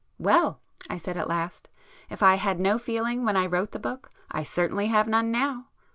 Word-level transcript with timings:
"Well!" 0.17 0.61
I 0.89 0.97
said 0.97 1.15
at 1.15 1.27
last—"If 1.29 2.23
I 2.23 2.33
had 2.33 2.59
no 2.59 2.79
feeling 2.79 3.23
when 3.23 3.37
I 3.37 3.45
wrote 3.45 3.69
the 3.69 3.77
book, 3.77 4.09
I 4.31 4.41
certainly 4.41 4.87
have 4.87 5.07
none 5.07 5.29
now. 5.29 5.67